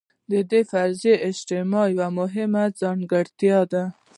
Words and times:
د 0.31 0.33
دې 0.51 0.61
فرضي 0.71 1.13
اجتماع 1.29 1.85
یوه 1.95 2.07
مهمه 2.19 2.63
ځانګړتیا 2.79 3.59
ده. 3.71 3.83